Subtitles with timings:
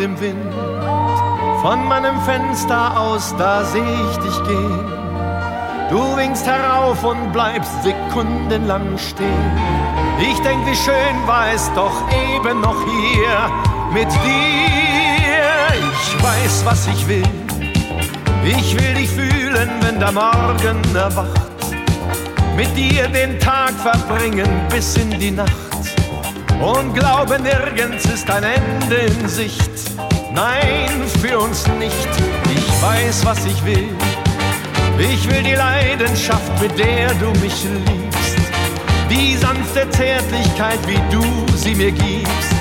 [0.00, 0.52] Im Wind.
[1.62, 4.84] Von meinem Fenster aus, da seh ich dich gehen.
[5.90, 9.58] Du winkst herauf und bleibst sekundenlang stehen.
[10.20, 13.50] Ich denk, wie schön war es doch eben noch hier
[13.92, 14.48] mit dir.
[15.74, 17.22] Ich weiß, was ich will.
[18.44, 21.40] Ich will dich fühlen, wenn der Morgen erwacht.
[22.56, 25.50] Mit dir den Tag verbringen bis in die Nacht.
[26.60, 29.67] Und glaube, nirgends ist ein Ende in Sicht.
[30.38, 32.08] Nein, für uns nicht.
[32.54, 33.88] Ich weiß, was ich will.
[34.96, 38.36] Ich will die Leidenschaft, mit der du mich liebst.
[39.10, 41.24] Die sanfte Zärtlichkeit, wie du
[41.56, 42.52] sie mir gibst.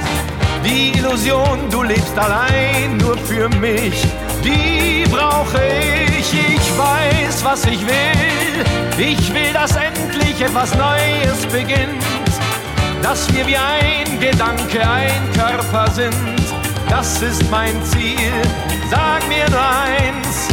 [0.65, 4.07] Die Illusion, du lebst allein nur für mich.
[4.43, 5.61] Die brauche
[6.17, 6.33] ich.
[6.33, 8.65] Ich weiß, was ich will.
[8.97, 12.03] Ich will, dass endlich etwas Neues beginnt.
[13.03, 16.36] Dass wir wie ein Gedanke, ein Körper sind
[16.89, 18.41] das ist mein Ziel.
[18.89, 20.47] Sag mir nur eins,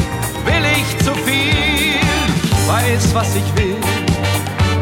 [0.44, 2.00] will ich zu viel?
[2.66, 3.76] Weiß, was ich will,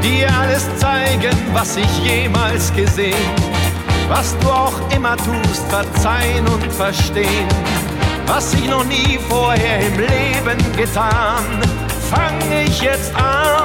[0.02, 3.14] dir alles zeigen, was ich jemals gesehen.
[4.08, 7.48] Was du auch immer tust, verzeihen und verstehen.
[8.26, 11.44] Was ich noch nie vorher im Leben getan,
[12.10, 13.61] fang ich jetzt an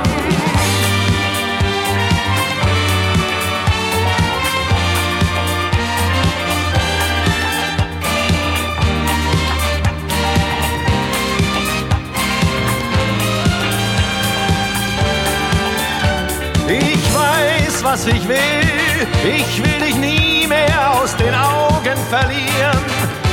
[17.97, 19.07] was ich will.
[19.23, 22.83] Ich will dich nie mehr aus den Augen verlieren.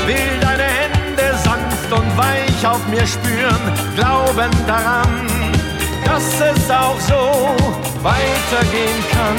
[0.06, 3.61] Will deine Hände sanft und weich auf mir spüren.
[3.97, 5.26] Glauben daran,
[6.04, 7.56] dass es auch so
[8.02, 9.37] weitergehen kann.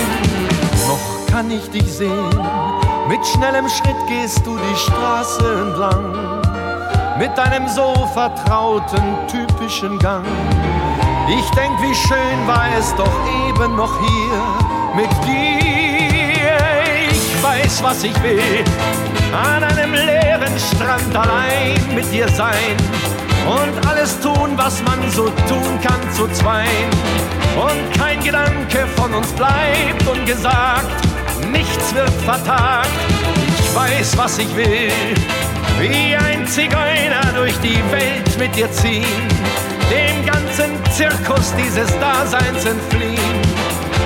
[0.88, 2.40] Noch kann ich dich sehen.
[3.08, 6.42] Mit schnellem Schritt gehst du die Straße entlang.
[7.18, 10.26] Mit deinem so vertrauten, typischen Gang.
[11.30, 13.14] Ich denk, wie schön war es doch
[13.48, 14.65] eben noch hier
[14.96, 16.58] mit dir.
[17.12, 18.64] Ich weiß, was ich will.
[19.34, 22.76] An einem leeren Strand allein mit dir sein.
[23.46, 26.90] Und alles tun, was man so tun kann zu zweien.
[27.56, 30.90] Und kein Gedanke von uns bleibt ungesagt.
[31.52, 32.90] Nichts wird vertagt.
[33.60, 34.92] Ich weiß, was ich will.
[35.80, 39.28] Wie ein Zigeuner durch die Welt mit dir ziehen.
[39.92, 43.25] Dem ganzen Zirkus dieses Daseins entfliehen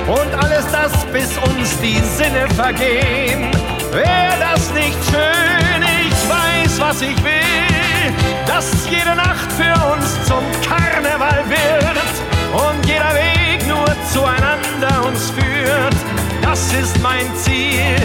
[0.10, 3.52] und alles das, bis uns die Sinne vergehen.
[3.92, 5.84] Wäre das nicht schön?
[6.08, 8.14] Ich weiß, was ich will,
[8.48, 12.14] dass jede Nacht für uns zum Karneval wird
[12.54, 15.96] und jeder Weg nur zueinander uns führt.
[16.42, 17.96] Das ist mein Ziel.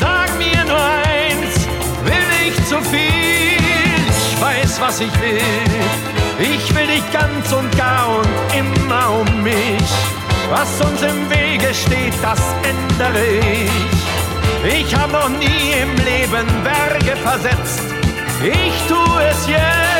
[0.00, 1.66] Sag mir nur eins,
[2.04, 3.02] will ich zu viel?
[4.08, 5.40] Ich weiß, was ich will.
[6.38, 8.28] Ich will dich ganz und gar und
[8.58, 10.21] immer um mich.
[10.54, 14.80] Was uns im Wege steht, das ändere ich.
[14.80, 17.80] Ich habe noch nie im Leben Berge versetzt.
[18.42, 19.91] Ich tue es jetzt.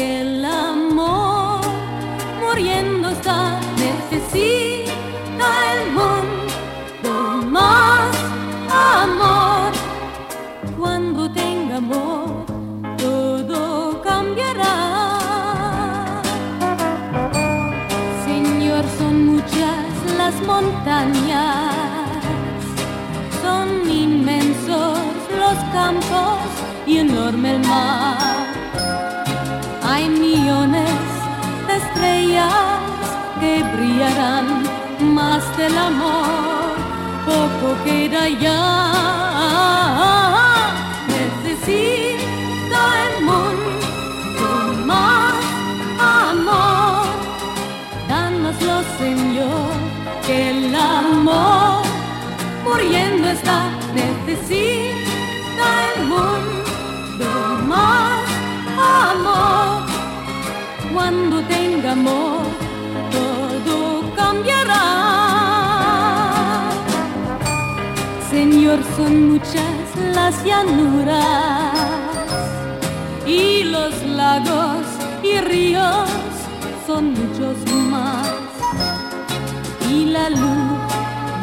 [0.00, 1.60] Que el amor
[2.42, 7.12] muriendo está, necesita el mundo
[7.56, 8.10] más
[9.02, 9.70] amor.
[10.78, 12.46] Cuando tenga amor,
[12.96, 14.76] todo cambiará.
[18.24, 21.74] Señor, son muchas las montañas,
[23.42, 23.66] son
[24.04, 24.98] inmensos
[25.42, 26.38] los campos
[26.86, 28.19] y enorme el mar.
[30.20, 31.00] Millones
[31.66, 32.90] de estrellas
[33.40, 34.46] que brillarán
[35.14, 36.76] más del amor,
[37.24, 38.60] poco queda ya.
[41.08, 44.48] Necesita el mundo
[44.84, 45.34] más
[45.98, 47.06] amor.
[48.06, 49.72] Dánoslo, Señor,
[50.26, 51.82] que el amor
[52.62, 53.70] muriendo está.
[53.94, 57.28] Necesita el mundo
[57.66, 58.20] más
[58.76, 59.69] amor.
[60.92, 62.42] Cuando tenga amor,
[63.12, 64.84] todo cambiará.
[68.30, 71.74] Señor, son muchas las llanuras
[73.26, 74.84] y los lagos
[75.22, 76.08] y ríos
[76.86, 77.56] son muchos
[77.90, 78.28] más.
[79.88, 80.80] Y la luz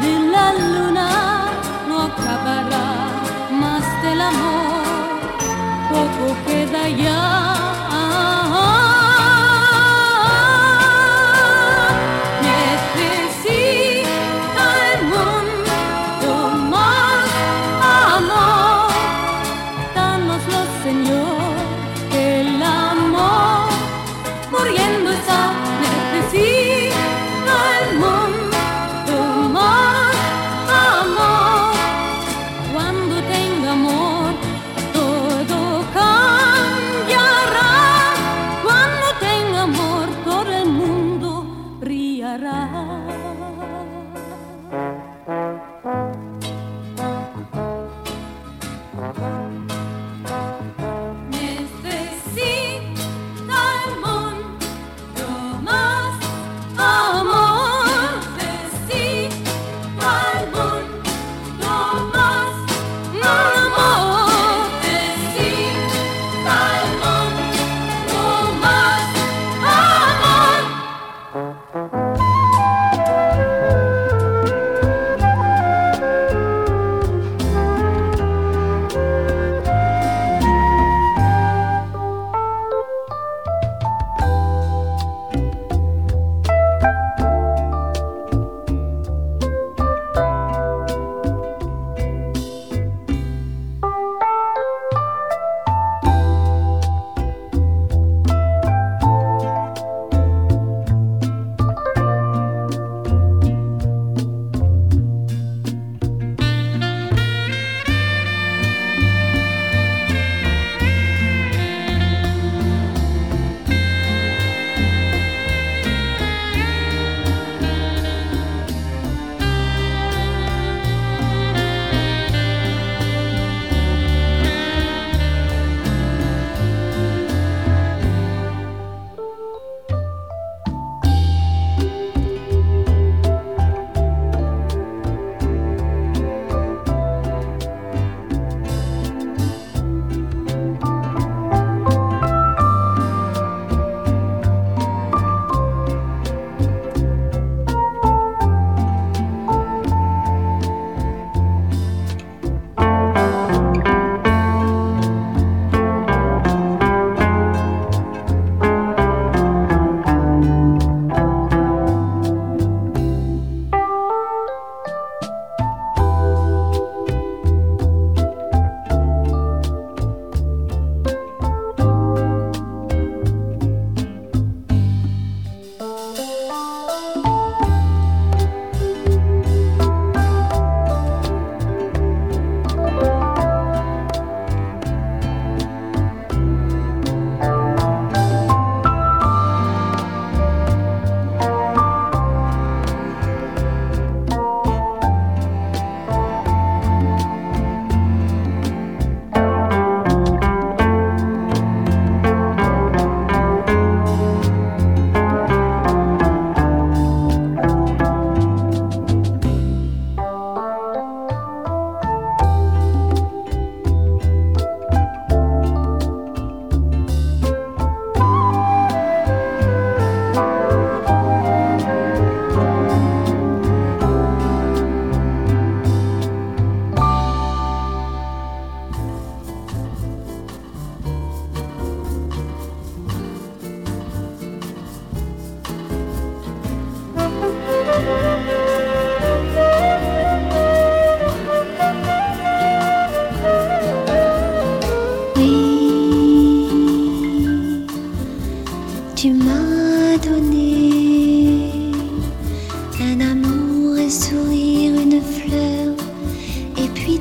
[0.02, 1.10] de la luna
[1.88, 2.88] no acabará
[3.50, 5.08] más del amor,
[5.90, 7.57] poco queda ya.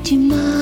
[0.07, 0.56] 寂寞。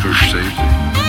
[0.00, 0.99] Oscar Safety.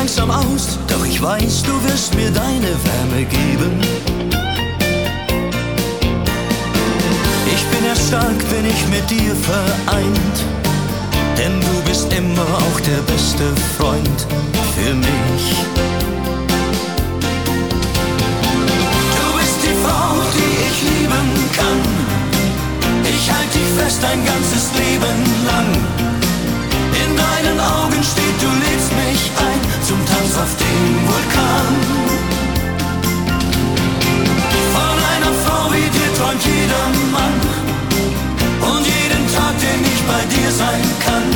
[0.00, 3.78] langsam aus, doch ich weiß, du wirst mir deine Wärme geben.
[7.54, 10.36] Ich bin erst stark, wenn ich mit dir vereint,
[11.36, 13.44] denn du bist immer auch der beste
[13.76, 14.26] Freund
[14.74, 15.44] für mich.
[19.18, 21.80] Du bist die Frau, die ich lieben kann.
[23.04, 25.68] Ich halte dich fest ein ganzes Leben lang.
[27.04, 31.74] In deinen Augen steht, du lädst mich ein zum Tanz auf dem Vulkan.
[34.74, 37.38] Von einer Frau wie dir träumt jeder Mann
[38.70, 41.26] und jeden Tag, den ich bei dir sein kann.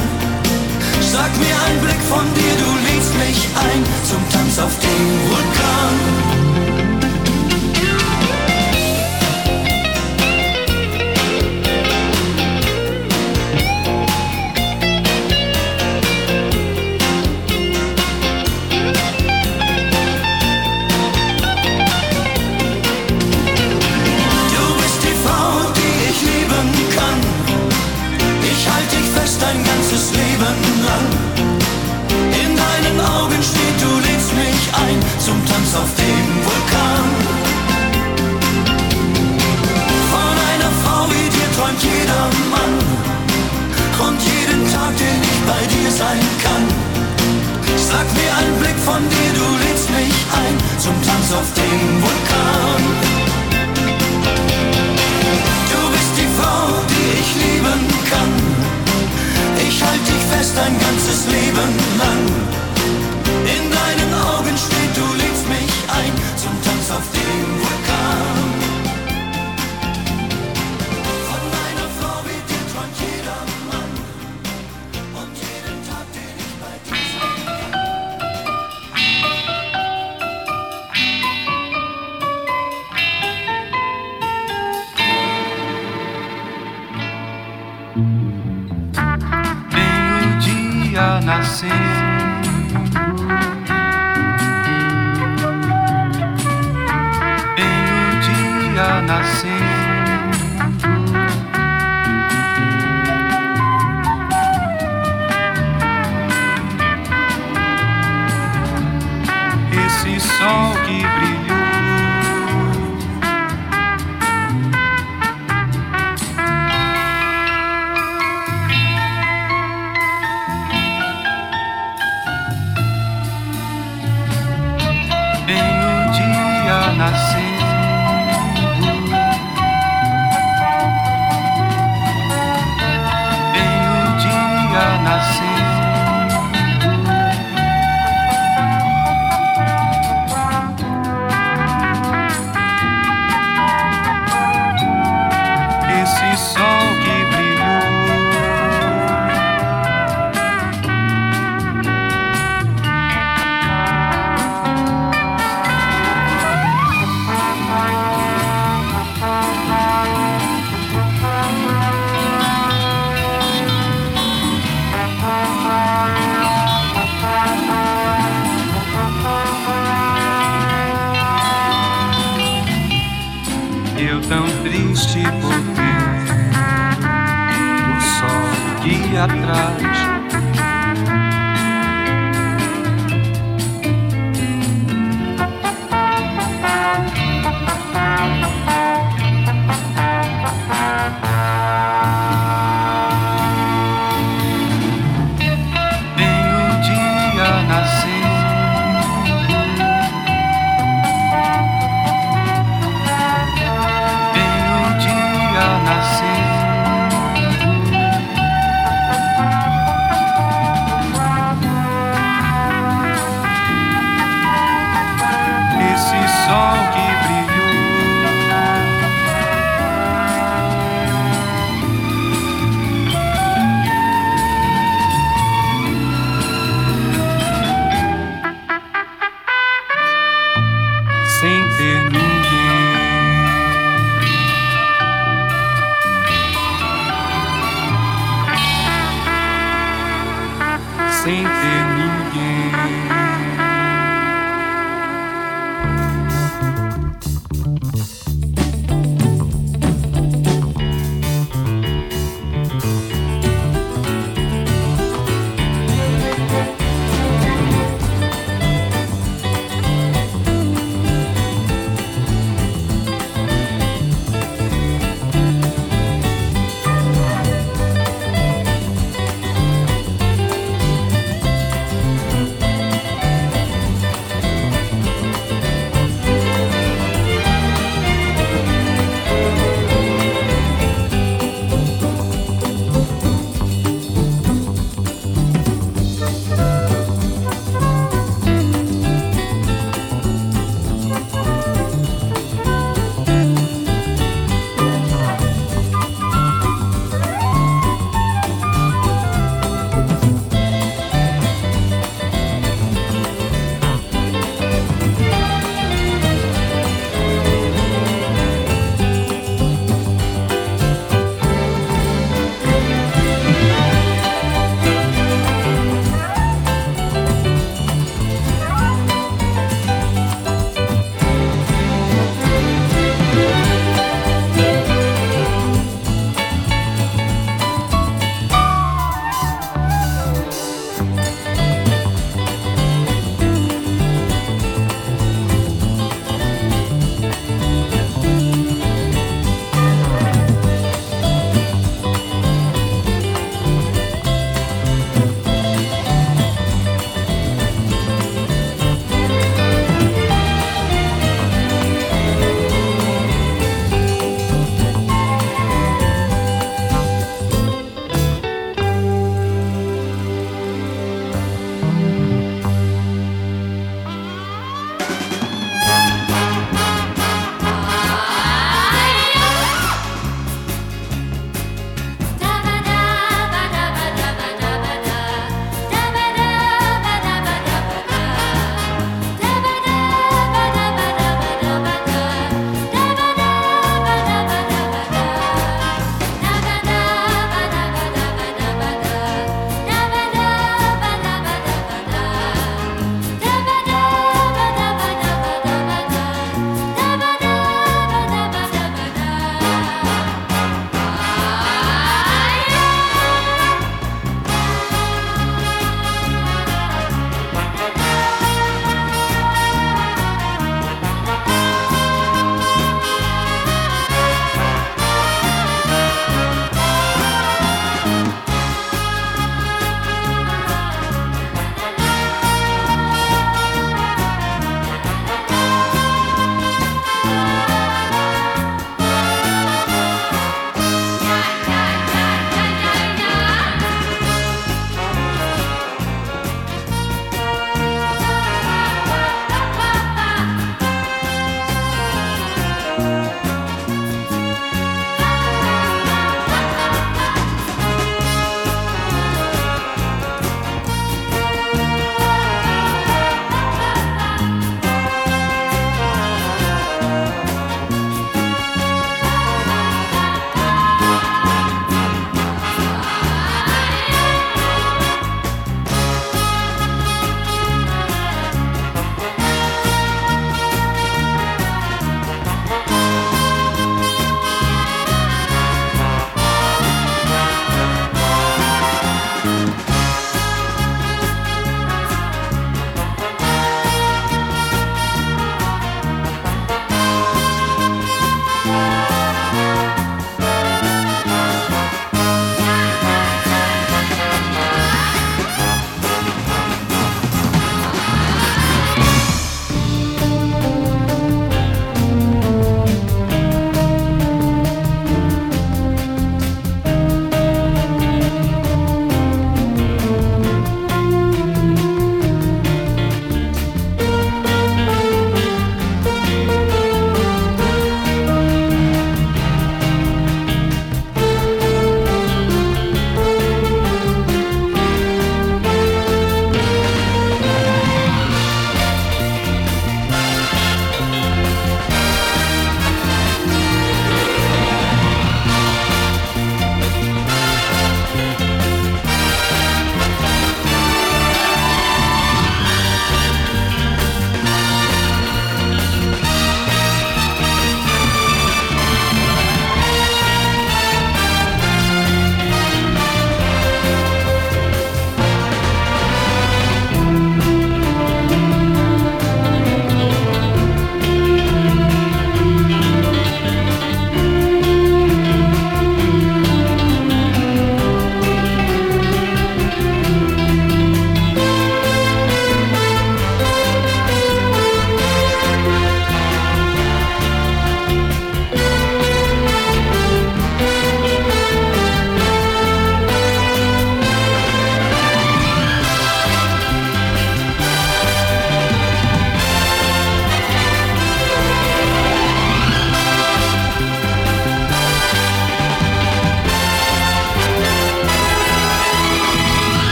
[1.00, 6.43] Sag mir ein Blick von dir, du lädst mich ein zum Tanz auf dem Vulkan.
[51.38, 52.83] auf dem Vulkan.
[55.70, 58.33] Du bist die Frau, die ich lieben kann.
[59.68, 62.23] Ich halte dich fest ein ganzes Leben lang.